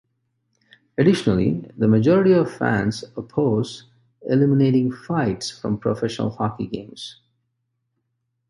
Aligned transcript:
Additionally, 0.97 1.63
the 1.77 1.87
majority 1.87 2.31
of 2.31 2.49
fans 2.51 3.03
oppose 3.15 3.83
eliminating 4.23 4.91
fights 4.91 5.51
from 5.51 5.77
professional 5.77 6.31
hockey 6.31 6.65
games. 6.65 7.21